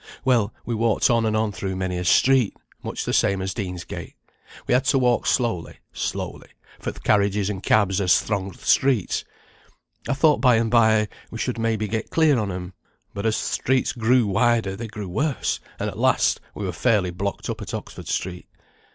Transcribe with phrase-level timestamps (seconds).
[0.25, 4.15] Well, we walked on and on through many a street, much the same as Deansgate.
[4.65, 6.47] We had to walk slowly, slowly,
[6.79, 9.23] for th' carriages an' cabs as thronged th' streets.
[10.09, 12.73] I thought by and bye we should may be get clear on 'em,
[13.13, 17.11] but as th' streets grew wider they grew worse, and at last we were fairly
[17.11, 18.47] blocked up at Oxford Street.